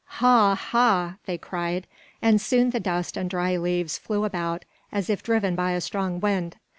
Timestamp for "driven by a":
5.21-5.79